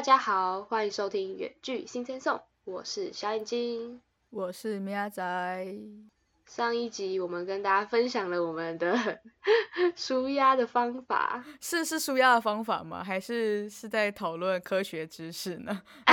[0.00, 4.00] 大家好，欢迎收听远距新鲜颂，我是小眼睛，
[4.30, 5.76] 我是米亚仔。
[6.46, 8.96] 上一集我们跟大家分享了我们的
[9.94, 13.04] 舒压的方法，是是舒压的方法吗？
[13.04, 15.82] 还是是在讨论科学知识呢？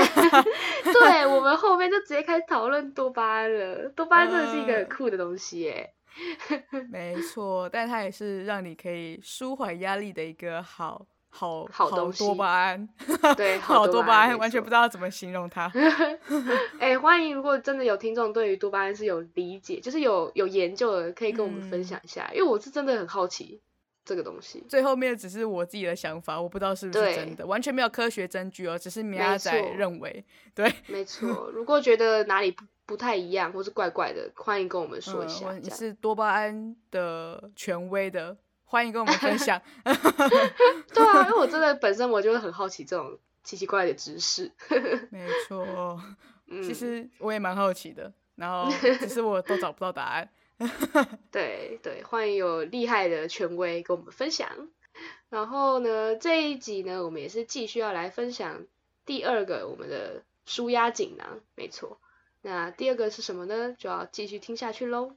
[0.84, 3.88] 对，我们后面就直接开始讨论多巴胺了。
[3.92, 5.94] 多巴胺真的是一个很酷的东西耶。
[6.92, 11.08] 没错，但它也是让你可以舒缓压力的一个好。
[11.38, 12.90] 好好东西，多巴胺，
[13.38, 15.72] 对，好多巴胺，完全不知道怎么形容它。
[16.80, 23.62] 哎，欢迎，如果真的有听众对于多巴胺是有理解，就是有有研究的，可以跟我们分享一下，因为我是真的很好奇
[24.04, 24.66] 这个东西。
[24.68, 30.26] 最后面只是我自己的想法，我不知道是不是真的，完全没有科学证据哦，只是米亚仔认为。
[30.56, 31.52] 对，没错。
[31.54, 35.54] 如果觉得哪里不不太一样，或是怪怪的，欢迎跟我们说一下。
[35.62, 38.36] 你是多巴胺的权威的。
[38.70, 39.60] 欢迎跟我们分享。
[40.94, 44.52] 对啊，因为我真的本身我就很好奇这种奇奇怪怪的知识。
[45.10, 46.00] 没错，
[46.62, 50.30] 其实我也蛮好奇的，然后只是我都找不到答案。
[51.32, 54.50] 对对，欢迎有厉害的权威跟我们分享。
[55.30, 58.66] 然后呢，这一集呢，我们也是继续要来分享
[59.06, 61.40] 第二个我们的舒压锦囊。
[61.56, 62.00] 没错，
[62.42, 63.76] 那第二个是什么呢？
[63.78, 65.16] 就要继续听下去喽。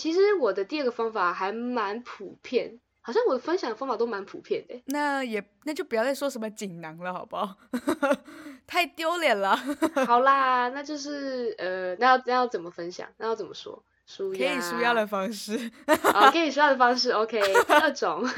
[0.00, 4.82] 其实我的第二个方法还蛮普遍，好像我的分享的方法都蛮普遍的。
[4.86, 7.54] 那也那就不要再说什么锦囊了，好不好？
[8.66, 9.54] 太丢脸了。
[10.06, 13.06] 好啦，那就是呃，那要那要怎么分享？
[13.18, 13.84] 那要怎么说？
[14.06, 15.70] 舒压可以舒压的方式，
[16.32, 18.26] 可以舒压的方式，OK，第二种。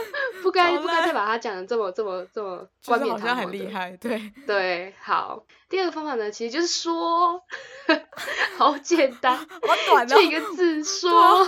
[0.42, 5.44] 不该不该再把它讲的这么这么这么 冠冕堂皇很厉害，对对，好。
[5.68, 7.42] 第二个方法呢，其实就是说，
[8.56, 9.46] 好简单，好
[9.86, 11.46] 短就一个字说，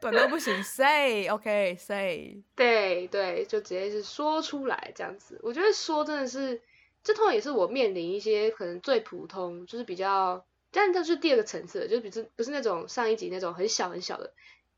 [0.00, 2.44] 短到不行，say，OK，say。
[2.54, 5.40] 对对，就直接是说出来这样子。
[5.42, 6.62] 我觉得说真的是，
[7.02, 14.32] 这通常也是我面临一些可能最普通，就是比较，但这是第二个层次，就是不是不是那种上一集那种很小很小的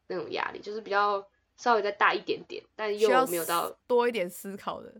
[0.06, 1.26] 那种压力，就是比较。
[1.58, 4.94] 稍微再大一点点，但又没有到多一点思考的，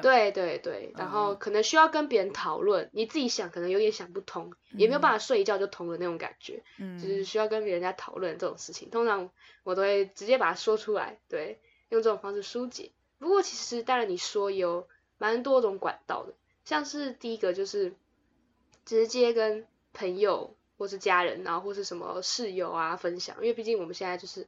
[0.00, 9.30] 对对对，然后可能需要跟别人讨论，你自己想可能有点想不通，也没有办法睡一觉就通的那种感觉，嗯，就是需要跟别人家讨论这种事情，通常
[9.62, 12.92] 我都会直接把它说出来，对，用这种方式疏解。
[13.18, 14.88] 不过其实当然你说有
[15.18, 16.32] 蛮多种管道的，
[16.64, 17.92] 像是第一个就是
[18.86, 24.46] 直接跟朋友或是家人，然后或是什么室友啊分享，因为毕竟我们现在就是。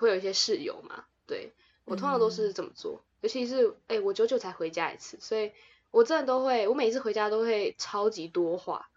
[0.00, 1.04] 会有一些室友嘛？
[1.26, 1.52] 对
[1.84, 5.52] 我通常都是这么做，尤其是哎，我久久才回家一次，所以
[5.90, 8.88] 我真的都会，我每次回家都会超级多话，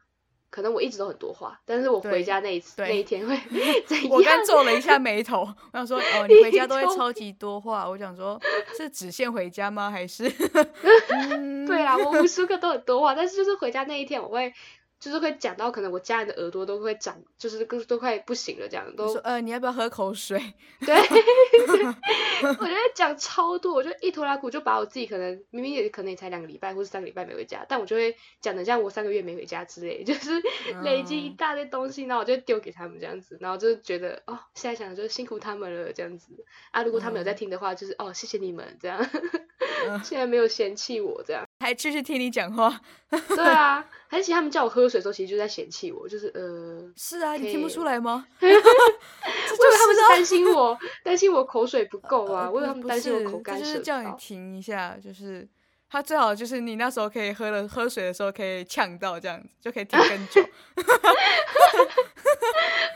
[0.50, 3.36] 可能我一直都很多话，但是我回家那一次那一天会
[3.86, 4.10] 怎样？
[4.10, 8.40] 我刚皱了一下眉头，我想说 哦，你回家都会超级多话，我想说
[8.78, 9.92] 是只限回家吗？
[9.92, 10.30] 还是？
[11.68, 14.54] 对啊，我无时刻都很多话，但是就是回家那一天我会。
[15.04, 18.96] 就是会讲到可能我家人的耳朵都会长，就是都都快不行了这样。
[18.96, 20.40] 都说呃，你要不要喝口水？
[20.80, 20.96] 对，
[22.48, 30.42] 我觉得讲超多，我就一拖拉苦就把我自己可能明明也可能也才两个礼拜或是三个礼拜没回家，但我就会讲的像我三个月没回家之类， 就是
[30.84, 36.82] 累积一大堆东西，然后我就丢给他们这样子，然后就觉得哦，现在想就辛苦他们了这样子啊。
[36.84, 38.98] 如果他们有在听的话，就是哦，谢谢你们这样，
[40.04, 41.44] 现在没有嫌弃我这样。
[41.60, 42.80] 还继续听你讲话，
[43.10, 48.26] 对啊，还是其实他们叫我喝水的时候，其实就在嫌弃我，就是呃，是啊，你听不出来吗？
[48.42, 55.48] 为他们是担心我，担心我口水不够啊，为他们担心我口干舌就是叫你停一下，就是
[55.94, 60.42] 他最好就是你那时候可以喝了喝水的时候可以呛到这样子，就可以停更久。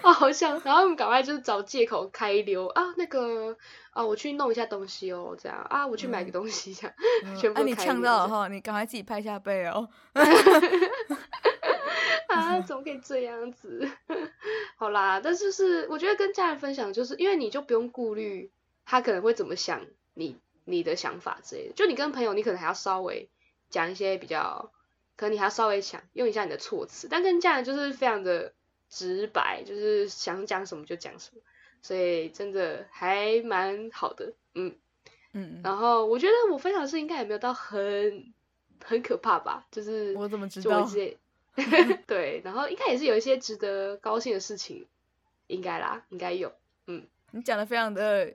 [0.01, 3.55] 啊， 好像，然后我们赶快就是找借口开溜啊，那个
[3.91, 6.95] 啊，我去弄一下东西哦，这样啊，我去买个东西这样，
[7.39, 9.87] 全部你呛到了哈，你赶快自己拍下背哦。
[12.29, 13.87] 啊，怎么可以这样子？
[14.75, 18.49] 好啦，但是是我觉得跟家人分享，就是因为你就不用顾虑
[18.87, 19.85] 他可能会怎么想
[20.15, 20.35] 你
[20.67, 23.27] 你的想法之类的，就你跟朋友，你可能还要稍微
[23.71, 24.71] 讲一些比较，
[25.15, 28.53] 可能你还要稍微想用一下你的措辞，但跟家人就是非常的。
[28.89, 31.41] 直白就是想讲什么就讲什么，
[31.81, 34.77] 所以真的还蛮好的，嗯
[35.33, 35.59] 嗯。
[35.61, 38.33] 然后我觉得我分享的事应该也没有到很
[38.81, 40.89] 很可怕吧，就是我怎么知道？
[42.07, 44.87] 对，然后应该也是有一些值得高兴的事情，
[45.47, 46.53] 应该啦，应该有，
[46.85, 47.05] 嗯。
[47.31, 48.33] 你讲的非常的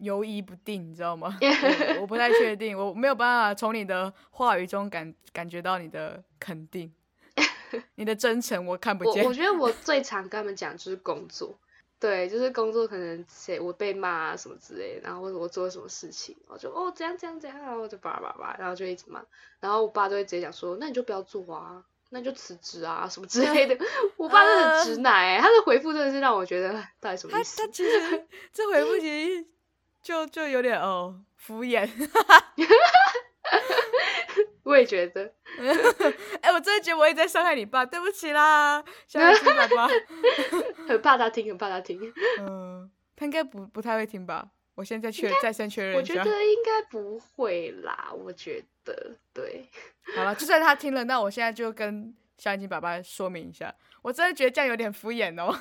[0.00, 1.38] 犹疑不定，你知道吗？
[2.00, 6.92] 我不太确定，我没有办法从你的话语中感感觉到你的肯定。
[7.94, 9.22] 你的真诚我看不见。
[9.22, 11.56] 我我觉得我最常跟他们讲就是工作，
[12.00, 19.22] 对，就是工作可能谁我被骂啊什么之类，然后或者我做了什么事情，我就哦这样这样这样，然后就叭叭叭，然后就一直骂，
[19.60, 23.78] 然后我爸就会直接讲说，那你就不要做啊，那你就辞职啊什么之类的。
[24.16, 27.56] 我爸真的直男，他的回复真的是让我觉得到底什么意思？
[27.62, 29.06] 他其实这回复其
[29.38, 29.46] 实
[30.02, 31.88] 就就有点哦敷衍。
[34.62, 35.32] 我也觉得，
[36.42, 39.88] 哎，我真的觉得我也在伤害你爸，对不起啦，小爱爸爸，
[40.86, 42.00] 很怕他听，很怕他听。
[42.38, 44.48] 嗯，他应该不不太会听吧？
[44.76, 49.68] 我现在确再三确认我觉得应该不会啦，我觉得对。
[50.14, 55.52] 好了，就算他听了，那我现在就跟小眼睛爸爸说明一下，我真的觉得这样有点敷衍哦。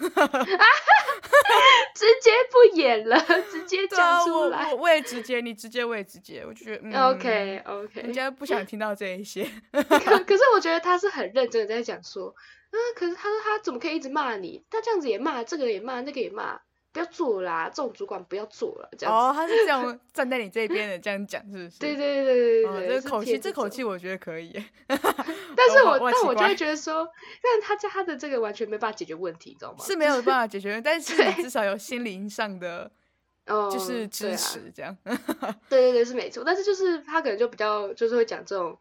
[1.99, 3.19] 直接不演了，
[3.51, 4.71] 直接讲出来。
[4.71, 8.01] 我我也直接，你直接我也直接，我就觉得 OK OK。
[8.01, 9.43] 人家不想听到这一些，
[9.73, 12.29] 可是我觉得他是很认真的在讲说，
[12.71, 14.63] 啊，可是他说他怎么可以一直骂你？
[14.69, 16.57] 他这样子也骂，这个也骂，那个也骂。
[16.91, 21.79] 不要做啦，这种主管不要做了，这样哦，他是这样站在你这边的，这样讲是不是？
[21.79, 24.51] 对对对对对，这口气，这口气我觉得可以。
[24.87, 27.07] 但是我但我就会觉得说，
[27.43, 29.83] 但他家他的这个完全没办法解决问题，你知道吗？
[29.85, 32.89] 是没有办法解决，但是你至少有心灵上的，
[33.45, 34.97] 就是支持这样。
[35.69, 36.43] 对对对，是没错。
[36.43, 38.77] 但是就是他可能就比较就是会讲这种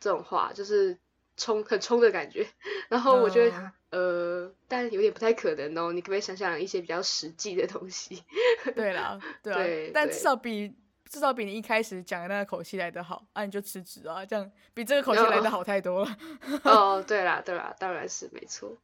[0.00, 0.96] 这种话，就是
[1.36, 2.46] 冲很冲的感觉，
[2.88, 3.72] 然后我觉得。
[3.92, 5.92] 呃，但有点不太可能哦。
[5.92, 8.24] 你可不可以想想一些比较实际的东西？
[8.74, 10.74] 对啦，对啊，但至少比
[11.04, 13.22] 至少比你一开始讲的那个口气来的好。
[13.34, 16.16] 啊，你就辞职啊，这样比这个口气来的 好太多了。
[16.64, 18.78] 哦， 对啦，对啦，当然是没错。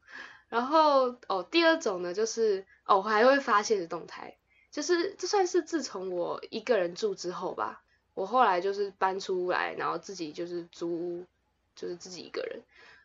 [0.51, 4.37] 然后哦，第二种呢，就是哦，我还会发现的动态，
[4.71, 7.83] 就是这算是自从我一个人住之后吧。
[8.13, 11.25] 我后来就是搬出来，然后自己就是租，
[11.81, 12.63] 就是自己一个人。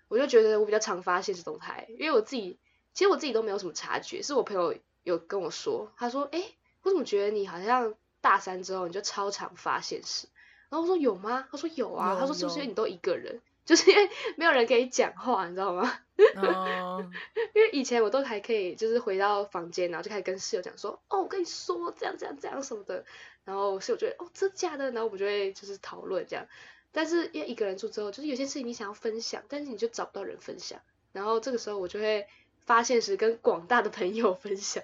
[0.10, 2.58] 我就觉得我比较常发现实动态，因为我自己
[2.94, 6.44] 其实我自己都没有什么察觉，是我朋友有跟我说，他说：“哎，
[6.84, 10.28] 我怎么觉得你好像大三之后你就超常发现实？”
[10.70, 13.42] 然后我说：“有吗？”他说：“有啊。”他说：“是不是因为你都一个人？
[13.66, 16.00] 就是因为没有人可以讲话，你知道吗？”
[16.38, 17.10] 哦。
[17.56, 23.06] 因为以前我都还可以，就是回到房间，然后就开始跟室友讲说：“哦，我跟你说这样这样这样什么的。”
[23.46, 26.46] 然后室友觉得：“哦，真假的？”然后我们就会就是讨论这样。
[26.94, 30.80] 但是因为一个人住之后，就是有些事情你想要分享，但是你就找不到人分享。
[31.12, 32.25] 然后这个时候我就会
[32.60, 34.84] 发现时跟广大的朋友分享。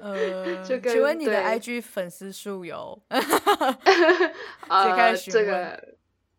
[0.00, 3.00] 呃，请问你的 IG 粉丝数有？
[4.68, 5.94] 呃，这个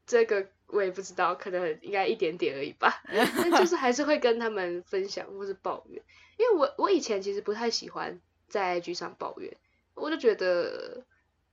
[0.06, 3.02] 这个我也不知道，可能应该一点点而已吧。
[3.10, 6.02] 但就是还是会跟他们分享或是抱怨，
[6.38, 9.58] 因为我我以前其实不太喜欢在 IG 上抱怨，
[9.96, 11.04] 我就觉得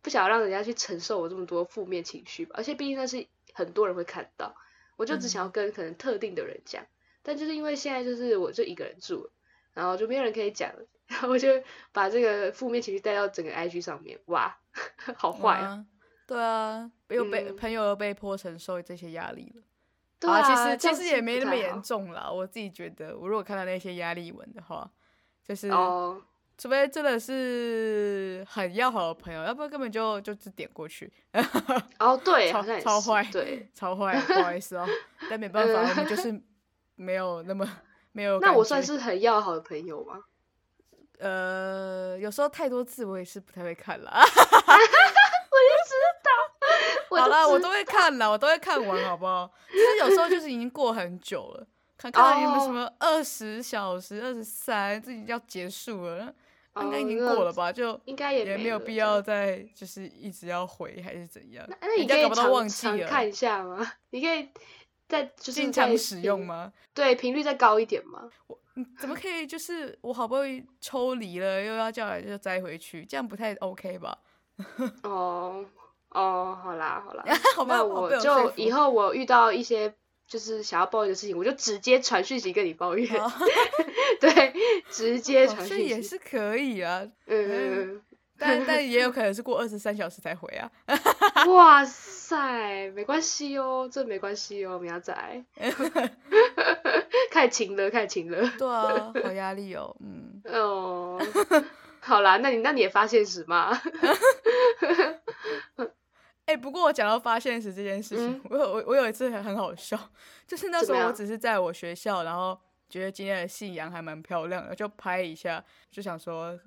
[0.03, 3.27] 不想让人家去承受我这么多负面情绪吧，而且毕竟那是。
[3.59, 4.55] 很多人会看到，
[4.97, 6.87] 我就只想要跟可能特定的人讲，
[7.25, 9.31] 但就是因为现在就是我就一个人住，
[9.75, 10.73] 然后就没有人可以讲，
[11.09, 11.49] 然后我就
[11.93, 14.57] 把这个负面情绪带到整个 IG 上面，哇，
[15.19, 15.85] 好坏啊！
[16.27, 19.63] 对啊，又被朋友又被迫承受这些压力了。
[20.21, 24.89] 对啊，其实其实也没那么严重啦，我自己觉得，我如果看到那些压力文的话，
[25.43, 25.69] 就是。
[26.59, 31.11] 除非真的是很要好的朋友，要不然根本就就只点过去。
[32.01, 34.85] 哦，对，超超坏，对， 超坏，不好意思哦，
[35.31, 36.43] 但没办法，我们就是
[36.97, 37.65] 没有那么
[38.11, 38.41] 没有。
[38.41, 40.21] 那我算是很要好的朋友吗？
[41.21, 44.11] 呃，有时候太多字我也是不太会看了。
[44.13, 44.27] 我就
[45.87, 46.31] 知道，
[47.21, 49.49] 好了，我都会看了，我都会看完，好不好？
[49.71, 51.65] 其实有时候就是已经过很久了，
[51.97, 56.35] 看看有没有什么二十小时、二十三，自己要结束了。
[56.81, 61.67] 应该已经过了吧，就应该也也没有必要再就是一直要回还是怎样？
[61.81, 63.93] 那你可以常常看一下吗？
[64.11, 64.49] 你可以
[65.09, 66.73] 再就是经常使用吗？
[66.95, 68.29] 对，频率再高一点吗？
[68.47, 68.59] 我
[68.99, 74.17] 怎么可以就是我好不容易抽离了，又要叫来就摘回去，这样不太 OK 吧？
[75.03, 75.65] 哦
[76.11, 77.25] 哦，好啦好啦，
[77.57, 79.93] 好那我就以后我遇到一些。
[80.29, 83.09] 就是想要抱怨的事情，我就直接传讯息跟你抱怨。
[84.21, 84.53] 对，
[84.91, 87.09] 直接传讯息也是可以啊。
[87.27, 88.01] 嗯，
[88.39, 90.71] 但但也有可能是过二十三小时才回啊。
[91.49, 95.45] 哇塞，没关系哦，这没关系哦，苗仔。
[97.31, 98.53] 太勤了，太勤了。
[98.59, 99.97] 对啊，好压力哦。
[100.01, 100.43] 嗯。
[100.53, 101.21] 哦。
[102.01, 103.81] 好啦，那你那你也发现实吗？
[106.89, 109.99] 我讲到发现时这件事情，我有我我有一次很很好笑，
[110.47, 116.59] 就是那时候我只是在我学校，然后觉得今天的夕阳还蛮漂亮的，就拍一下，就想说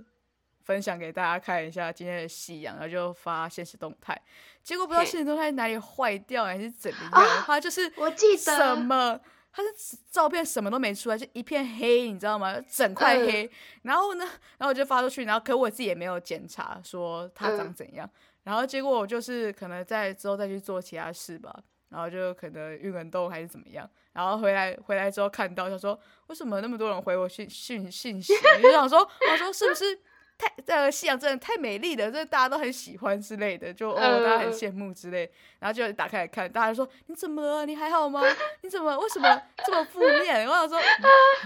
[0.63, 4.15] 分享给大家看一下今天的夕阳，然后就发现实动态，
[4.63, 9.19] 结果不知道现实动态哪里坏掉还是怎么样，它就是我记得什么
[9.51, 12.55] 他是照片什么都没出来，就一片黑，你知道吗？
[12.69, 13.49] 整块黑。
[13.81, 14.23] 然后呢，
[14.57, 18.09] 然后我就发出去，然后可我自己也没有检查说他长怎样。
[18.43, 21.53] 然后结果我就是可能在之后再去做其他事吧，
[21.89, 23.89] 然后就可能运很动还是怎么样。
[24.13, 28.33] 然后回来回来之后看到他说为什么那么多人回我信信信息？
[28.57, 29.99] 我就想说，我说是不是？
[30.41, 37.63] 太呃，夕阳真的太美丽了，这大家都很喜欢之类的，就哦，大家很羡慕之类，然后就打开来看，大家说你怎么了？
[37.63, 38.23] 你还好吗？
[38.61, 40.47] 你怎么为什么这么负面？
[40.49, 40.83] 我想说啊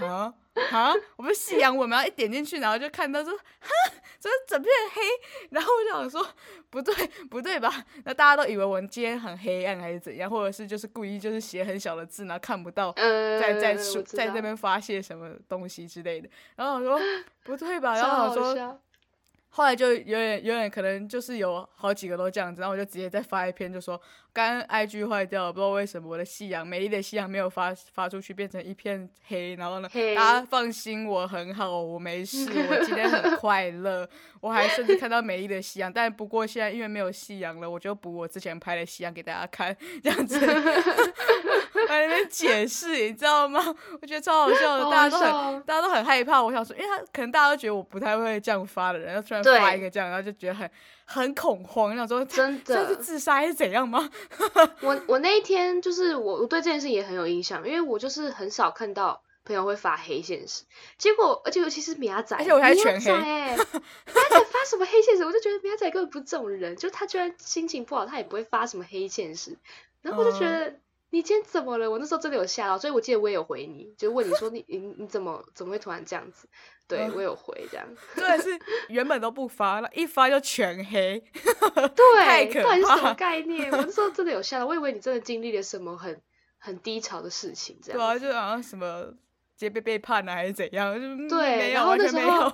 [0.76, 3.68] 啊，我不是夕阳文，然后一点进去，然后就看到说哈，
[4.18, 5.00] 怎么整片黑？
[5.50, 6.28] 然后我就想说
[6.70, 6.94] 不对
[7.30, 7.84] 不对吧？
[8.04, 12.92] 那大家都以为我们今天很黑暗还是怎样，或者是就是故意就是写很小的字，然后看不到，
[13.40, 16.28] 在在在那边发泄什么东西之类的。
[16.56, 17.00] 然后我说
[17.44, 17.94] 不对吧？
[17.94, 18.80] 然后我说。
[19.48, 23.98] 后来就有点有点可能就是有好几个都这样子，然后我就直接再发一篇，就说
[24.36, 29.54] 刚 IG 坏掉了，不知道为什么我的夕阳美丽的夕阳没有发发出去，变成一片黑。
[29.54, 34.06] 然后呢，大家放心，我很好，我没事，我今天很 快乐，
[34.42, 35.90] 我还甚至看到美丽的夕阳。
[35.90, 40.38] 但不过现在因为没有夕阳了，我就补我之前拍的夕阳给大家看，这样子。
[41.88, 43.60] 在那边解释，你知道吗？
[44.02, 46.42] 我觉得超好笑的，大家都很大家都很害怕。
[46.42, 50.68] 我想说，因为他可能大家都觉得我不太会这样发的人，然后突然发一个这样，然后就觉得很
[51.06, 51.96] 很恐慌。
[51.96, 54.10] 想说真的 这是自杀还是怎样吗？
[54.82, 60.64] 我我那一天就是我我对这件事也很有印象，因为我就是很少看到朋友会发黑现实，
[60.98, 69.56] 结果而且尤其是米亚仔，而且我还全黑， 米亚仔发什么黑现实，我就觉得米亚仔根本不是这种人，就他居然心情不好，他也不会发什么黑现实，
[70.02, 70.74] 然后我就觉得。
[71.16, 71.90] 你今天怎么了？
[71.90, 76.46] 我那时候真的有吓到，所以我记得我也有回你，就问你说你你你怎么怎么会突然这样子？
[76.86, 78.50] 对我有回这样，对是
[78.90, 81.18] 原本都不发了，一发就全黑，
[81.94, 83.72] 对， 太可怕，什么概念？
[83.72, 86.20] 我那时候真的有吓到，我以为你真的经历了什么很
[86.58, 89.16] 很低潮的事情，这样，对啊，就好像什么直
[89.56, 90.94] 接被背叛了还是怎样？
[91.30, 92.52] 对，然后那时候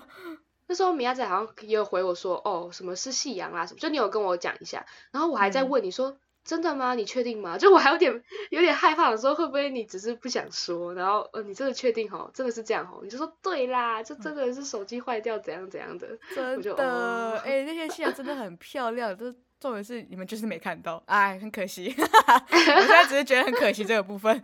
[0.69, 3.81] 那时候米亚仔好像也有回我说，哦，什么是夕阳啊什么？
[3.81, 6.17] 就你有跟我讲一下，然后我还在问你说。
[6.45, 6.95] 真的吗？
[6.95, 7.57] 你确定吗？
[7.57, 8.13] 就我还有点
[8.51, 10.93] 有点害怕的时候，会不会你只是不想说？
[10.95, 12.31] 然后呃，你真的确定哦？
[12.35, 13.01] 真的是这样哦？
[13.03, 16.19] 你就说对啦，就真的是手机坏掉怎样怎样的。
[16.35, 21.95] 真的，哎， 那些夕阳真的很漂亮，都重点是你们就是没看到，哎，很可惜。
[21.97, 24.43] 我现在只是觉得很可惜这个部分，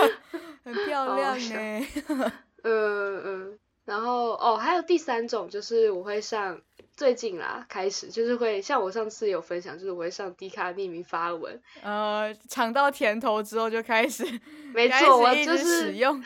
[0.64, 1.86] 很漂亮呢。
[2.62, 6.62] 嗯嗯，然后哦，还有第三种就是我会上。
[6.96, 14.24] 最近啦，开始就是会像我上次有分享，就是我会上低卡匿名发文，呃，尝到甜头之后就开始，
[14.72, 16.22] 没错，我就是使用，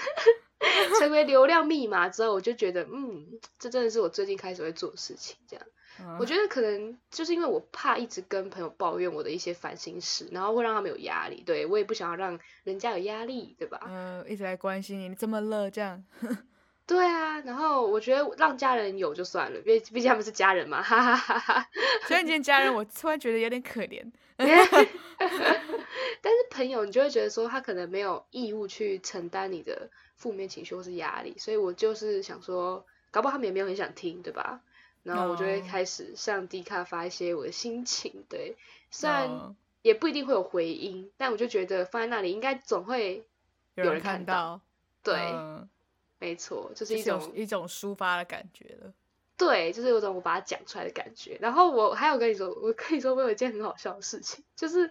[0.98, 3.26] 成为流量密码之后，我就觉得，嗯，
[3.58, 5.36] 这真的是我最近开始会做的事情。
[5.48, 13.80] 这样，我觉得可能就是因为我怕一直跟朋友抱怨我的一些烦心事，然后会让他们有压力，对我也不想要让人家有压力，对吧？
[13.88, 15.70] 嗯，一直在关心你，你怎么了？
[15.70, 16.04] 这样。
[16.88, 21.68] 对啊，然后我觉得让家人有就算了，毕毕竟他们是家人嘛，哈哈哈哈。
[22.08, 24.10] 所以你今天家人，我突然觉得有点可怜。
[24.38, 34.62] 但是朋友，你就会觉得说他可能没有义务去承担你的负面情绪或是压力，所以我就是想说，搞不好他们也没有很想听，对吧？
[35.02, 38.56] 然后我就会开始上 D 卡发一些我的心情，对，
[38.90, 43.26] 虽然也不一定会有回音，但我就觉得放在那里应该总会
[43.74, 44.62] 有人看到，
[45.02, 45.14] 对。
[46.18, 48.92] 没错，就是一种一种抒发的感觉了。
[49.36, 51.38] 对，就是有种我把它讲出来的感觉。
[51.40, 54.90] 然后我还有跟你说，我跟你说，我有一件很好笑的事情，就是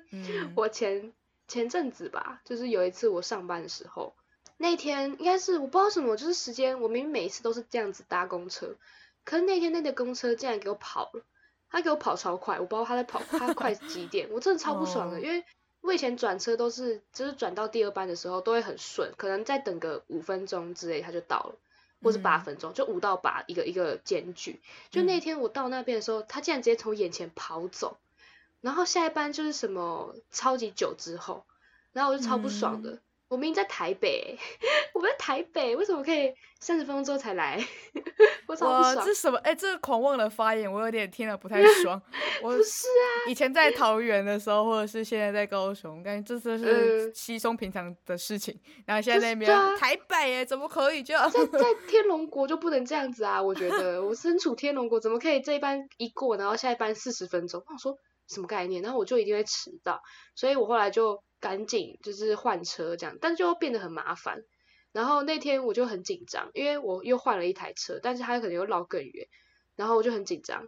[0.56, 1.12] 我前
[1.50, 4.16] 前阵子吧，就是有一次我上班的时候，
[4.56, 8.78] 那天应该是我不知道什么，就是时间，我明明每一次都是这样子搭公车，
[9.26, 11.26] 可是那天那个公车竟然给我跑了，
[11.70, 15.44] 他给我跑超快，我不知道他在跑他快几点，我真的超不爽的，因为。
[15.88, 21.56] 我以前转车都是，就是转到第二班的时候都会很顺，可能再等个五分钟之类他就到了，
[22.04, 24.60] 或是八分钟，就五到八一个一个间距。
[24.92, 27.98] 就那天我到那边的时候，他竟然直接从眼前跑走，
[28.60, 31.46] 然后下一班就是什么超级久之后，
[31.94, 33.00] 然后我就超不爽的。
[33.30, 34.38] 我明明在台北，
[34.94, 37.62] 我在台北，为什么可以三十分钟之后才来？
[38.48, 39.06] 我超不爽。
[39.06, 39.38] 这什么？
[39.40, 42.02] 哎，这个狂妄的发言，我有点听了不太 爽。
[42.42, 48.58] 不是啊，以前在桃园的时候，或者是现在在高雄，感觉这这是稀松平常的事情。
[48.86, 51.04] 然后现在那边台北，哎，怎么可以？
[51.04, 53.44] 就在在天龙国就不能这样子啊？
[53.44, 57.62] 我觉得我身处天龙国，怎么可以这一班一过，然后下一班四十分钟？
[57.66, 57.98] 我想说
[58.30, 58.82] 什么概念？
[58.82, 60.02] 然后我就一定会迟到，
[60.34, 61.22] 所以我后来就。
[61.40, 64.44] 赶紧就是换车这样，但是就变得很麻烦。
[64.92, 69.28] 然后那天我就很紧张，因为我又换了一台车，但是他可能又绕更远，
[69.76, 70.68] 然后我就很紧张，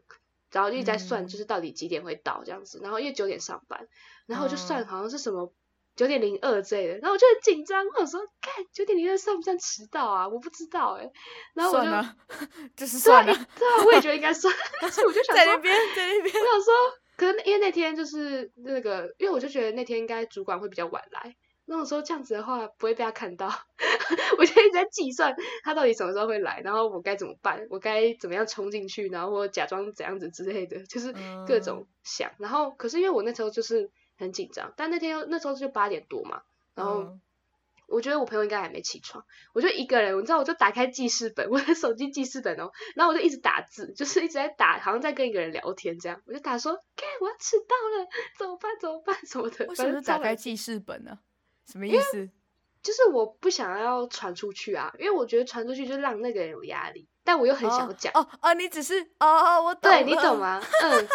[0.51, 2.79] 然后一直在算，就是到底几点会到这样子。
[2.83, 3.87] 然后因为九点上班，
[4.27, 5.51] 然后我就算好像是什么
[5.95, 10.27] 九点零二之类的，然后我就很紧张，我想说，看九点零二算不算迟到啊？
[10.27, 11.11] 我不知道哎，
[11.55, 11.91] 然后我就
[12.75, 14.53] 就是算了，对啊，我也觉得应该算，
[14.91, 16.73] 所以我就想在那边在那边，我想说，
[17.19, 21.35] 可能因为那天就是那个，因为我就觉得那天应该主管会比较晚来。
[21.65, 23.47] 那我说这样子的话不会被他看到，
[24.39, 31.13] 我就一直在计算他到底什么时候会来，然后我该怎么办，我该怎么样冲进去，然后或假装怎样子之类的，就是
[31.47, 32.31] 各种想。
[32.39, 36.41] 然后可是因为我那时候就是很紧张，但那天那时候就八点多嘛，
[36.73, 37.19] 然后
[37.91, 48.71] 我觉得我朋友应该还没起床，我就一个人，你知道，我就打开记事本， 我的手机记事本哦，然后我就一直打字，就是一直在打，好像在跟一个人聊天这样，我就打说，看我要迟到了，怎么办？
[48.79, 49.15] 怎么办？
[49.25, 49.65] 什么的？
[49.65, 51.17] 为什么打开记事本呢？
[51.65, 52.29] 什么意思？
[52.81, 58.11] 就是我不想要传出去啊，因为我觉得传出去就让那个人有压力，但我又很想要讲。
[58.13, 60.61] 哦哦，你只是哦哦，我对你懂吗？
[60.83, 61.07] 嗯，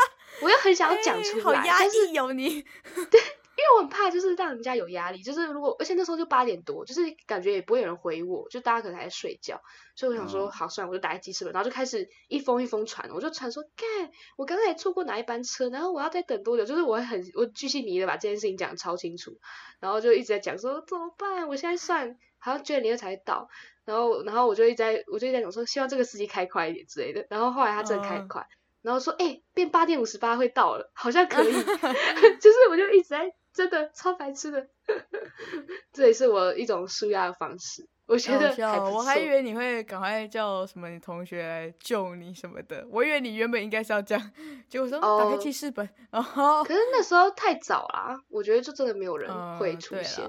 [0.42, 2.62] 我又很想要讲出来，好压抑有你。
[3.10, 3.20] 对。
[3.64, 9.58] 因为我很怕，就是让人家有压力，就是如果而且那时候就八点多，就是感觉也不会有人回我，就大家可能还在睡觉，
[9.96, 19.38] 所以我想说，好算了，我就打开记事本，然后就开始一封一封传，我就传说，干我刚才错过哪一班车，然后我要再等多久，就是我很我巨细迷的把这件事情讲的超清楚，
[19.80, 23.48] 然后就一直在讲说怎么办，我现在算好像九点零二才到，
[23.86, 28.46] 然后然后我就一直在我就一直在讲说，希望这个司机开快一点之类的，然后后来他真的开快，
[28.82, 31.52] 然后说，哎，变八点五十八会到了，好像可以，
[32.40, 33.32] 就是我就一直在。
[33.54, 34.66] 真的超白痴的，
[35.92, 37.88] 这也是我一种舒压的方式。
[38.06, 42.86] 我觉得还我还以为你会赶快叫什么你同学来救你什么的。
[42.90, 44.32] 我以为你原本应该是要这样，
[44.68, 45.88] 结果说打开记事本。
[46.10, 50.28] 哦，可是那时候太早啦，我觉得就真的没有人会出现。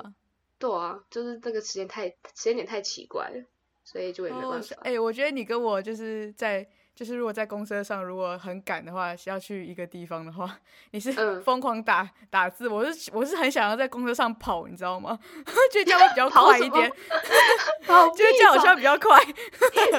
[0.58, 3.44] 对啊，就是这个时间太时间点太奇怪了，
[3.84, 4.77] 所以就也没办法。
[4.84, 6.65] 哎，我觉得你跟我就是在。
[6.96, 10.58] 就是如果在公车上，如果很赶的话，要去一个地方的话，
[10.91, 15.19] 你是疯狂打打字，我是我是很想要在公车上跑，你知道吗？
[15.72, 16.89] 觉得这样 会比较快一点，
[17.86, 19.22] 觉得这样好像比较快。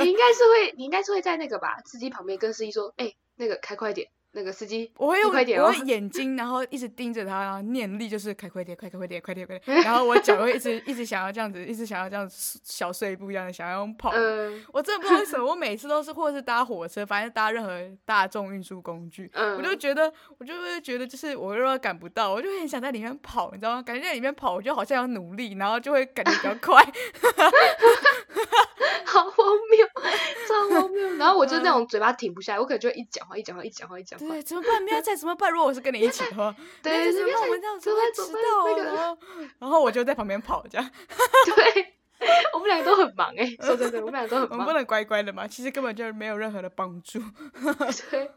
[0.00, 4.08] 你应该是会，你应该是会在那个吧，司机旁边跟司机说，哎，那个开快点。
[4.36, 9.82] 那个司机，我会用我会眼睛，然后一直盯着他，然后念力就是开快点，快快点，快点，快点。
[9.82, 14.10] 然后我脚会一直一直想要这样子，一直想要这样子小碎步一样的想要用跑。
[14.72, 23.82] 我真的不知道为什么，我每次都是或者是搭火车，反正搭任何大众运输工具，我就觉得我就会觉得就是我如果赶不到，我就很想在里面跑，你知道吗？
[23.82, 26.84] 感觉在里面跑，我就好像要努力，然后就会感觉比较快。
[29.16, 29.86] 好荒谬，
[30.46, 31.14] 超荒谬。
[31.16, 34.26] 然后我就那种嘴巴停不下来，我可能就会一讲话，一讲话，一讲话，一讲话。
[34.28, 34.82] 对，怎么办？
[34.82, 35.50] 明仔怎么办？
[35.50, 37.42] 如果我是跟你一起的话， 对，怎么办？
[37.42, 39.18] 我们这样子会迟到哦。
[39.58, 40.90] 然后我就在旁边跑，这样。
[41.46, 41.94] 对，
[42.52, 44.58] 我们两个都很忙哎，说真的，我们两个都很忙。
[44.58, 45.46] 我们不能乖乖的嘛？
[45.46, 47.18] 其实根本就没有任何的帮助。
[48.10, 48.30] 对，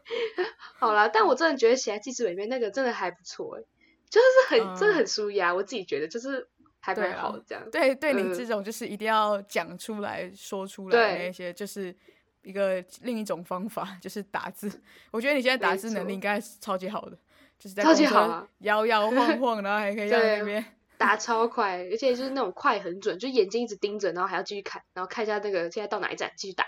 [0.78, 3.62] 好啦，但我真的觉得写在记事本里面那个真的还不错哎，
[4.08, 6.48] 就是很真的很舒压，我自己觉得就是。
[6.80, 11.94] 还蛮好，这样对对你这种就是一定要讲出来说出来那些，就是
[12.42, 14.80] 一个另一种方法， 就是打字。
[15.10, 17.16] 我觉得你现在打字能力应该是超级好的，
[17.58, 20.64] 就是在超级好，摇摇晃晃， 然后还可以在那边
[20.96, 26.64] 打超快，而且就是那种快很准，就眼睛一直盯着，然后还要继续看，然后看一下那个现在到哪一站，继续打，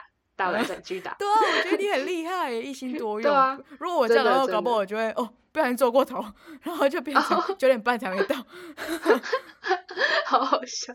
[0.46, 1.14] 到哪一站继续打。
[1.18, 3.22] 对啊，我觉得你很厉害，一心 多用。
[3.22, 5.28] 对啊，如果我这样的话，搞不好我就会哦。
[5.52, 6.24] 不小心坐过头，
[6.62, 8.34] 然后就变成九点半才会到，
[10.24, 10.94] 好好笑。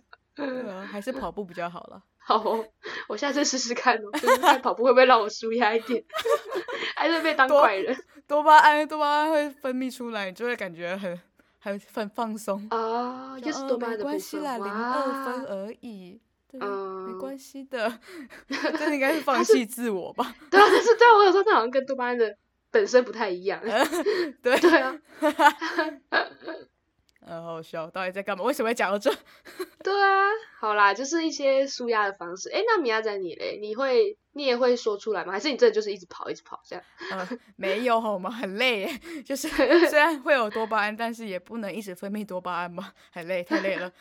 [0.89, 2.01] 还是跑步比较好了。
[2.17, 2.43] 好，
[3.07, 6.03] 我下次试试看哦，就是看跑步会不会让我舒压一点，
[6.95, 7.95] 还是被当怪人。
[8.27, 11.21] 多巴胺，多巴胺会分泌出来，就会感觉很
[11.59, 13.39] 很很放松啊。
[13.39, 16.19] 就是多巴胺的关系啦，零二分而已，
[16.53, 17.99] 嗯，没关系的。
[18.49, 20.35] 这应该是放弃自我吧？
[20.49, 22.37] 对啊，但是对我有时候这好像跟多巴胺的。
[22.69, 23.59] 本身不太一样，
[24.43, 24.93] 对对啊，
[27.21, 28.43] 很好笑，到底在干嘛？
[28.43, 29.09] 为什么会讲到这？
[29.81, 30.27] 对啊，
[30.59, 32.49] 好啦，就是一些舒压的方式。
[32.49, 33.57] 哎，那米亚仔你嘞？
[33.61, 35.31] 你会你也会说出来吗？
[35.31, 36.83] 还是你真的就是一直跑一直跑这样？
[37.13, 38.29] 嗯，没有好吗？
[38.29, 38.85] 很累，
[39.25, 39.47] 就是
[39.89, 43.91] 虽然会有多巴胺，但是也不能一直分泌多巴胺嘛，很累，太累了。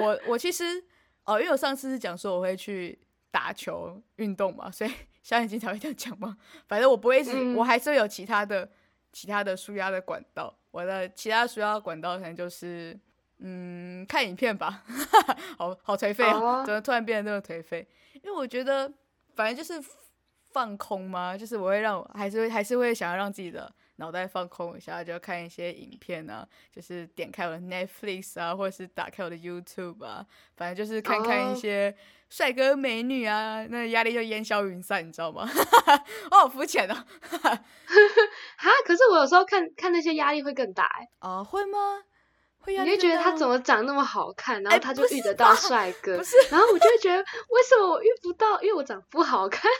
[0.00, 0.82] 我我其实
[1.28, 2.98] 哦，因为我上次是讲说我会去
[3.30, 4.90] 打球运动嘛，所以。
[5.20, 6.38] 小眼睛才会这样讲嘛？
[6.66, 8.66] 反正我不会是，我还是有其他的、
[9.12, 10.56] 其他的舒压的管道。
[10.70, 12.98] 我的其他舒压管道可能就是，
[13.40, 14.82] 嗯，看影片吧。
[15.58, 16.64] 好好颓废啊！
[16.64, 17.86] 怎么突然变得那么颓废？
[18.22, 18.90] 因为我觉得，
[19.34, 19.86] 反正就是
[20.50, 31.94] 放空嘛，就是我会让我，还是会还是会想要让自己的脑袋放空一下，就看一些影片啊，就是点开我的 Netflix 啊，或者是打开我的 YouTube 啊，反正就是看看一些。
[32.30, 35.48] 帅哥美女啊，那压力就烟消云散，你知道吗？
[36.30, 36.94] 我 好肤浅哦。
[37.32, 41.08] 哈，可是我有时候看看那些压力会更大哎。
[41.20, 41.78] 啊，会吗？
[42.66, 48.60] 你会觉得他怎么长那么好看，然后他就遇得到帅哥，然后我就会觉得为什么我遇不到？
[48.60, 49.70] 因为我长不好看。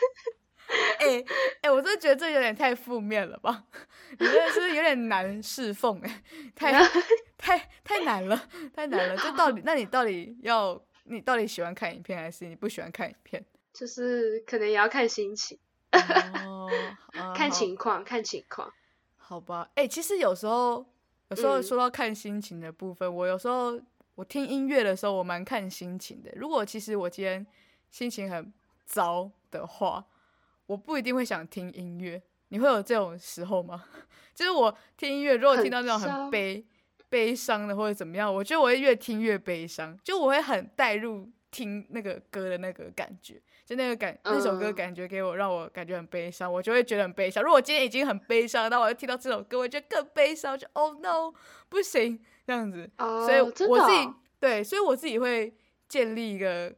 [1.01, 1.25] 哎
[1.63, 3.65] 哎，我真的觉得这有点太负面了吧？
[4.19, 6.23] 你真的是有点难侍奉哎，
[6.55, 6.73] 太
[7.39, 9.17] 太太难了，太难了。
[9.17, 13.45] 这到底，那你到底要，你到底喜欢看影片还是你不喜欢看影片？
[13.73, 15.59] 就是可能也要看心情，
[15.93, 16.69] 哦，
[17.35, 18.73] 看情况，看情况。
[19.17, 20.87] 好吧，哎，其实有时候。
[21.31, 23.79] 有时候说到看心情的部分，我有时候
[24.15, 26.33] 我听音乐的时候，我蛮看心情的。
[26.35, 27.47] 如果其实我今天
[27.91, 28.51] 心情很
[28.87, 30.03] 糟的话，
[30.69, 32.23] 我不一定会想听音乐。
[32.51, 33.85] 你会有这种时候吗？
[34.35, 36.65] 就是我听音乐，如果听到那种很悲
[37.09, 43.43] 悲伤的或者怎么样，我觉得我会越听越悲伤，就我会很带入听那个歌的那个感觉。
[43.67, 47.45] 就那个感，那首歌感觉给我让我感觉很悲伤，我就会觉得很悲伤。
[47.45, 51.35] 如果今天已经很悲伤，那我又听到这首歌，我觉得更悲伤，就 Oh no，
[51.69, 52.91] 不行这样子。
[52.97, 54.09] 所以我自己
[54.41, 55.53] 对，所以我自己会
[55.87, 56.75] 建立一个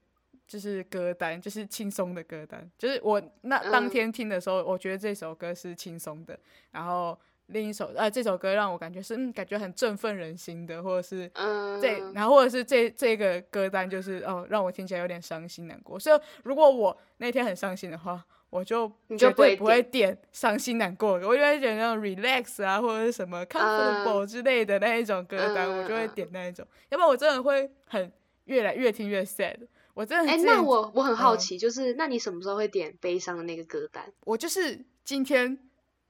[0.51, 6.37] 就是歌单，就是轻松的歌单，就是我那当天听的时候，我觉得这首歌是轻松的，
[6.73, 7.17] 然后。
[7.53, 15.99] 另一首，呃，这首歌让我感觉是，嗯，感觉很振奋人心的，或者是，嗯，这，然后或者是这这个歌单就是，哦，让我听起来有点伤心难过。
[15.99, 26.65] 所以，如果我那天很伤心的话，我就绝对不会点伤心难过，我就会点那种 relax 啊，或者是什么 comfortable 之类的那一种歌单，我就会点那一种。
[26.91, 28.13] 要不然我真的会很
[28.45, 29.57] 越来越听越 sad。
[29.95, 34.13] 我真的，哎，那我我很好奇，就是那你什么时候会点悲伤的那个歌单？
[34.25, 35.59] 我就是今天。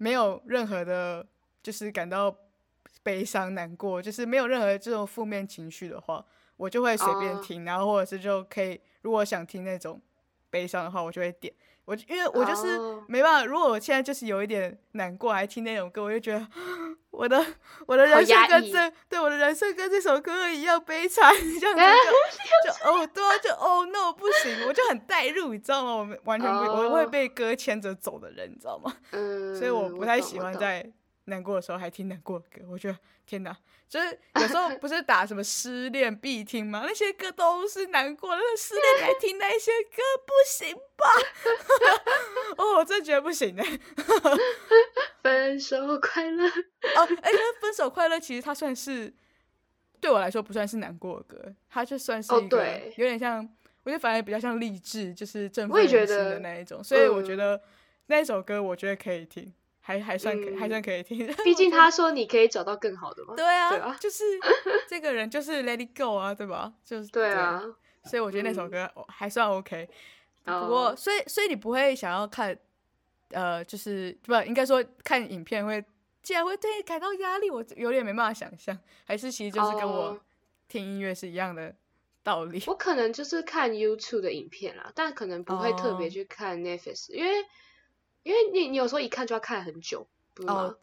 [0.02, 1.26] 没有任何的，
[1.62, 2.34] 就是感到
[3.02, 6.24] 悲伤难过，就是没有任何这种负面情绪的话，
[6.56, 10.00] 我就会随便听，然后或者是就可以，如果想听那种
[10.48, 11.52] 悲伤的话，我就会点。
[11.84, 16.48] 我因为我就是没办法，如果我现在就是有一点难过，还听那种歌，我就觉得
[17.10, 17.44] 我的
[17.86, 21.82] 我的人生跟这对我的人生跟这首歌一样悲惨， 这样子
[22.64, 25.94] 就 就哦对啊，就哦 no 不行，我就很代入，你知道吗？
[25.96, 28.94] 我们完全不我会被歌牵着走的人，你知道吗？
[29.12, 30.88] 嗯，所以我不太喜欢在
[31.24, 32.96] 难过的时候还听难过的歌，我觉得
[33.26, 33.56] 天哪。
[33.88, 36.84] 就是有时候不是打什么失恋必听吗？
[36.86, 41.06] 那些歌都是难过的，失恋来听那些歌不行吧？
[42.56, 43.80] 哦，我真觉得不行哎。
[45.22, 47.30] 分手快乐哦，哎，
[47.60, 49.12] 分手快乐其实它算是
[50.00, 53.48] 对我来说不算是难过的歌，它就算是一个有点像，
[53.84, 56.82] 我觉得反而比较像励志，就是振奋人心的那一种。
[56.82, 57.60] 所以我觉得
[58.06, 59.52] 那首歌我觉得可以听。
[59.82, 63.34] 还还算可还算可以听，毕 竟他说你可以找到更好的嘛。
[63.34, 64.22] 对啊， 就是
[64.86, 66.72] 这个人就是 Let It Go 啊，对吧？
[66.84, 67.60] 就是对啊，
[68.04, 69.88] 所以我觉得那首歌还算 OK。
[70.44, 72.56] 不过，所以所以你不会想要看，
[73.30, 75.84] 呃，就是不应该说看影片会
[76.22, 78.78] 竟然会对你感到压力，我有点没办法想象。
[79.04, 80.18] 还是其实就是跟我
[80.68, 81.74] 听音乐是一样的
[82.22, 82.62] 道理。
[82.66, 87.30] 我可能就是看 YouTube 的影片啦，但可能不会特别去看 Netflix，因为。
[88.22, 90.06] 因为你你有时候一看就要看很久，
[90.46, 90.76] 哦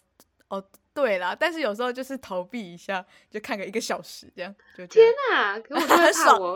[0.49, 4.55] 哦对啦，但是有时候就是逃避一下，就看个一个小时这样。
[4.75, 5.59] 就天哪！
[5.59, 6.53] 可 我就会怕我，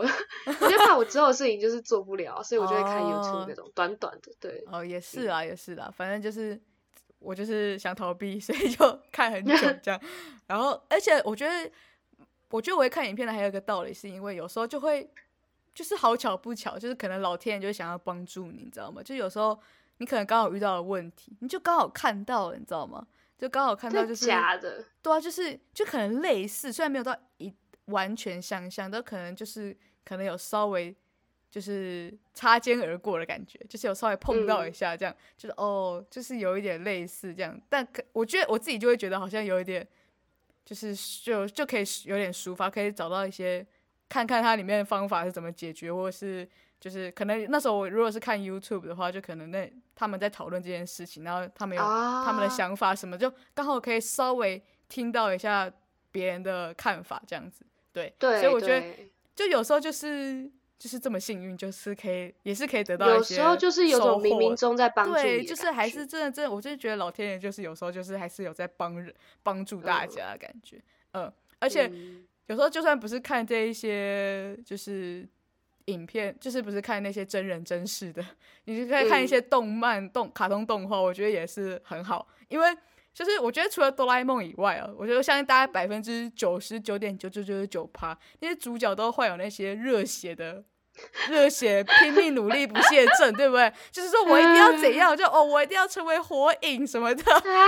[0.60, 4.32] 我就怕我之后的事情就是做不了，所以我就会看 YouTube 那种短短的。
[4.40, 6.60] 对哦，也是啊，也是啦，反正就是
[7.20, 10.00] 我就是想逃避， 所以就看很久这样。
[10.48, 11.70] 然后，而且我觉得，
[12.50, 15.08] 我觉得我会看影片的还有一个道理，是因为有时候就会
[15.72, 19.00] 就是好巧不巧，就是可能老天爷就想要帮助你，你知道吗？
[19.04, 19.56] 就有时候。
[19.98, 23.06] 你可能刚好遇到了问题，你就刚好看到了，你知道吗？
[23.42, 27.52] 就刚好看到就是假的，对啊，就是就可能类似，虽然没有到一
[27.86, 30.94] 完全相像，都可能就是可能有稍微
[31.50, 37.60] 就是擦肩而过的感觉，就是有稍微碰到一下，这样就是哦，就是有一点类似这样。
[37.68, 39.84] 但可我觉得我自己就会觉得好像有一点，
[40.64, 43.66] 就是就就可以有点抒发，可以找到一些
[44.08, 46.48] 看看它里面的方法是怎么解决，或者是。
[46.82, 55.72] 就是可能那时候我如果是看 YouTube 的话，就可能那他们在讨论这件事情，然后他们有他们的想法什么，就刚好可以稍微听到一下
[56.10, 57.64] 别人的看法这样子。
[57.92, 58.84] 对，所以我觉得
[59.36, 69.14] 就有时候就是就是这么幸运，就是可以也是可以得到一些有时候就是有种冥冥中在帮助对，就是还是真的真的，我就觉得老天爷就是有时候就是还是有在帮人
[69.44, 70.82] 帮助大家的感觉。
[71.12, 71.88] 嗯，而且
[72.48, 75.28] 有时候就算不是看这一些，就是。
[75.86, 78.24] 影片就是不是看那些真人真事的，
[78.64, 82.26] 你就可以看一些动漫、动卡通动画，我觉得也是很好。
[82.48, 82.76] 因为
[83.14, 90.64] 就是我觉得除了哆啦 A 梦以外啊，我觉得相信大概百分之九十九点九九九九趴那些主角都患有那些热血的、
[91.28, 93.72] 热血拼命努力不懈症，对不对？
[93.90, 97.22] 就是说我一定要怎样，就哦，我一定要成为火影什么的，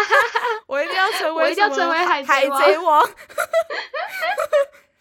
[0.66, 3.06] 我一定要成为，我一定要成为海海贼王。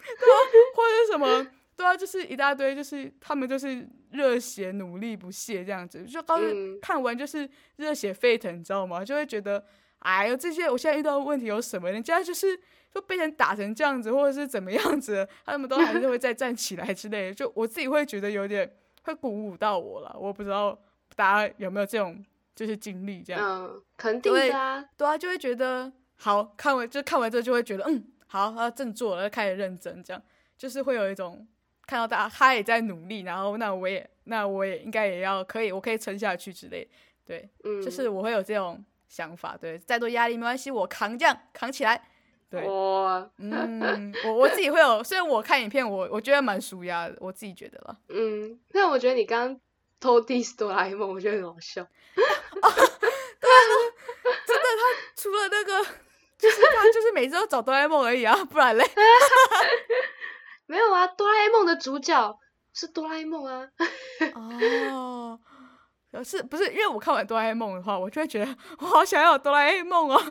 [0.06, 0.36] 然后，
[0.74, 1.46] 或者什么，
[1.76, 6.40] 对啊，就是一大堆，就是他们就是热血努力不懈这样子，就刚
[6.80, 9.04] 看完就是热血沸腾，你知道吗？
[9.04, 9.64] 就会觉得，
[9.98, 11.90] 哎呦，这些我现在遇到的问题有什么？
[11.90, 12.58] 人家就是
[12.94, 17.34] 就被人打成这样子，或者是怎么样子，他们都还是会再站起来之类的。
[17.34, 18.70] 就我自己会觉得有点
[19.02, 20.16] 会鼓舞到我了。
[20.18, 20.78] 我不知道
[21.16, 23.64] 大家有没有这种就是经历这样？
[23.64, 28.04] 嗯，肯定的啊，对啊，就会觉得好看完就看完之后就会觉得嗯。
[28.26, 30.20] 好，要振作了，开始认真，这样
[30.58, 31.46] 就是会有一种
[31.86, 36.88] 看到大家他也在努力，然后那我也那我也应该也要可以，我可以撑下去之类，
[37.24, 42.08] 对，嗯，就是我会有这种想法，对，再多压力没关系，我扛这样扛起来，
[42.50, 42.64] 对，
[43.38, 49.60] 嗯，我我自己会有，虽然我看影片，我我觉得蛮舒压的，我自己觉得了，嗯，那我觉得你刚刚
[50.00, 52.68] 偷 diss 哆啦 A 梦，我觉得很好笑，对啊，
[54.46, 55.86] 真的，他除了那个。
[56.36, 58.84] 就是他，就是每次都找哆啦 A 梦而已啊，不然嘞？
[60.66, 62.38] 没有啊，哆啦 A 梦的主角
[62.72, 63.68] 是哆啦 A 梦啊。
[64.34, 65.38] 哦，
[66.24, 70.22] 是不是因为我看完哆啦 A 梦的话，我就会觉得我好想要哆啦 A 梦哦。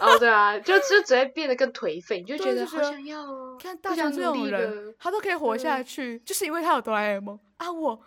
[0.00, 3.58] 哦，对啊，就就只会变得更颓废，你就觉得好想要哦。
[3.60, 8.00] 看大雄这种人，他都可以活下去，就是因为他有哆啦 A 梦啊，我。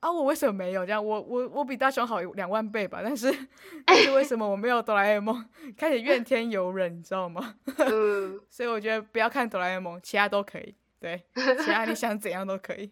[0.00, 1.02] 啊，我为什么没有这样？
[1.02, 3.34] 我我我比大雄好两万倍吧，但是
[3.86, 5.42] 但是为什么我没有哆啦 A 梦？
[5.78, 7.54] 开始怨天尤人，你知道吗？
[7.78, 10.74] 嗯， 所以我觉得不要看哆啦 A 梦，其他都可以。
[11.04, 12.90] 对， 其他你想怎样都可以。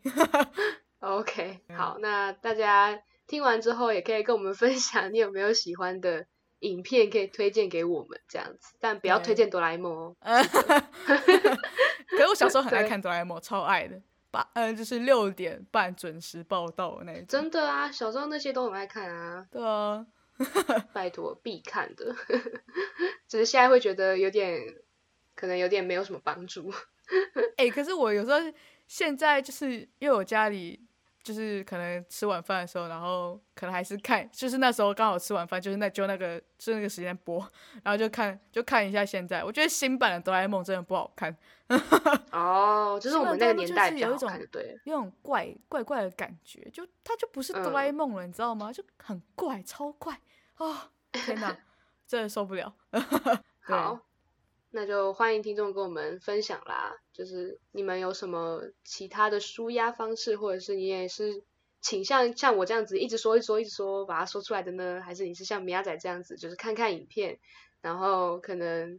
[1.01, 6.27] OK，好，那大家听完之后也可以跟我们分享，你有没有喜欢的
[6.59, 10.16] 影片可以推荐给我们这样子，但不要推荐哆啦 A 梦哦。
[10.20, 13.98] 可是我小时候很爱看哆啦 A 梦，超爱的。
[14.31, 17.27] 八嗯，就是六点半准时报道那种。
[17.27, 19.46] 真的啊，小时候那些都很爱看啊。
[19.51, 20.07] 对啊，
[20.92, 22.14] 拜托必看的。
[23.27, 24.61] 只是现在会觉得有点，
[25.35, 26.70] 可能有点没有什么帮助。
[27.57, 28.38] 哎， 可是我有时候
[28.87, 30.87] 现在就是因为我家里。
[31.25, 37.38] 就是可能吃晚饭的时候，然后可能还是看，就是那时候刚好吃晚饭，就是那就那个就那个时间播，
[37.85, 39.45] 然后就看就看一下现在。
[39.45, 41.37] 我觉得新版的哆啦 A 梦真的不好看。
[42.33, 48.73] 哦，就是我们那个年代有一种对，有种怪怪怪的感觉，就它就不是哆啦 A 梦了，你知道吗？
[48.73, 50.19] 就很怪，超怪
[50.57, 50.91] 啊！
[51.12, 51.57] 天哪，
[52.05, 52.75] 真的受不了。
[53.61, 54.01] 好。
[54.75, 61.45] 那就欢迎听众跟我们分享啦，就是你们有什么其他的舒压方式，或者是你也是
[61.83, 65.03] 倾向像我这样子一直说一直说一直说把它说出来的呢？
[65.05, 67.39] 还是你是像米亚仔这样子，就是看看影片，
[67.83, 68.99] 然后可能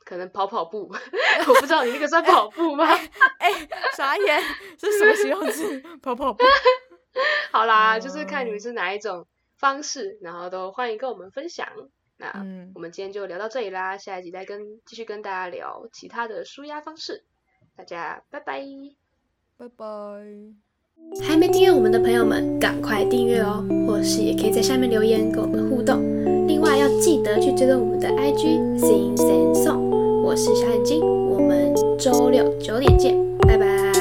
[0.00, 0.90] 可能跑跑步？
[1.46, 2.84] 我不知道你那个算跑步吗？
[3.38, 4.42] 哎，傻眼，
[4.80, 5.80] 是什么形容词？
[6.02, 6.42] 跑跑步？
[7.52, 11.68] 好啦，就是看你们是哪一种方式，然后都欢迎跟我们分享。
[12.18, 17.24] 那我们今天就聊到这里啦，下一集再跟继续跟大家聊其他的舒压方式。
[17.76, 18.64] 大家拜拜，
[19.56, 19.86] 拜拜。
[21.22, 26.02] 还没订阅我们的朋友们，赶快订阅哦，或是也可以在下面留言跟我们互动。
[26.48, 29.78] 另外要记得去追踪我们的 IG Sing Sing Song，
[30.24, 33.97] 我是小眼睛，我们周六九点见，拜拜。